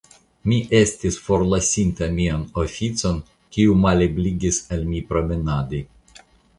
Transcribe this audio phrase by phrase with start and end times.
[0.51, 3.21] Mi estis forlasinta mian oficon,
[3.57, 5.89] kiu malebligis al mi promenadi.